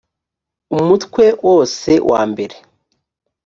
[0.77, 2.55] umutwe wose wa mbere